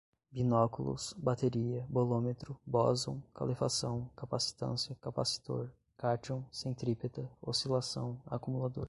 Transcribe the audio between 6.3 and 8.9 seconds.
centrípeta, oscilação, acumulador